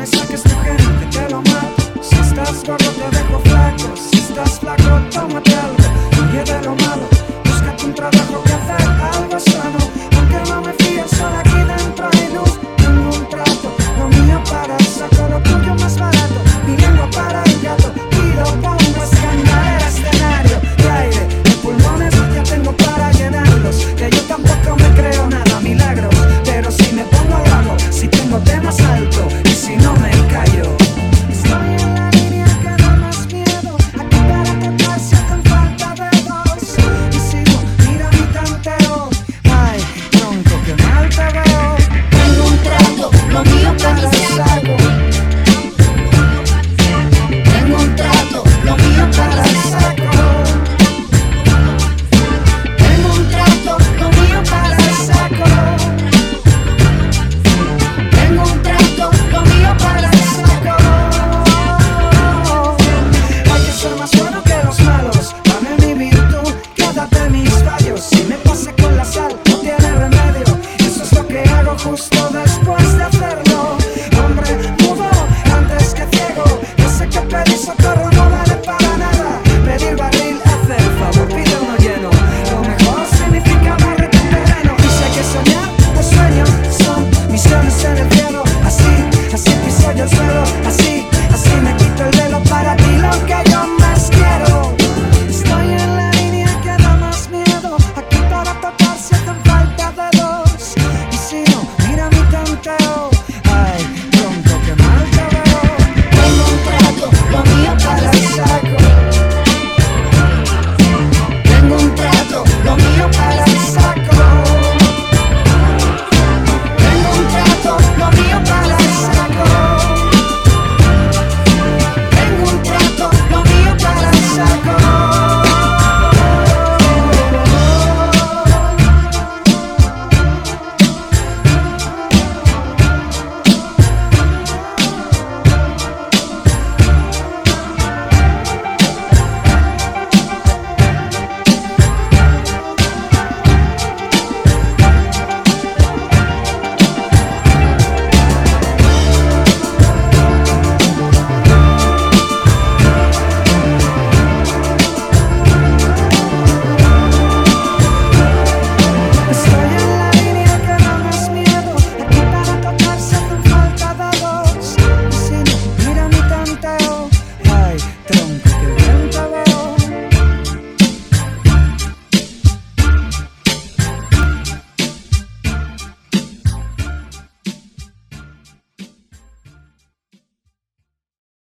me 0.00 0.06
saques 0.06 0.42
tu 0.42 0.56
gerente, 0.62 1.06
te 1.12 1.30
lo 1.30 1.42
mato. 1.42 1.82
Si 2.00 2.16
estás 2.16 2.64
gordo, 2.64 2.90
te 2.90 3.16
dejo 3.16 3.49
dame 65.44 65.76
mi 65.78 65.94
virtud, 66.04 66.52
quédate 66.74 67.30
mis 67.30 67.50
fallos. 67.64 68.00
Si 68.00 68.24
me 68.24 68.36
pasé 68.36 68.72
con 68.80 68.96
la 68.96 69.04
sal, 69.04 69.36
no 69.48 69.56
tiene 69.58 69.90
remedio. 70.02 70.58
Eso 70.78 71.02
es 71.02 71.12
lo 71.12 71.26
que 71.26 71.40
hago 71.40 71.76
justo. 71.78 72.19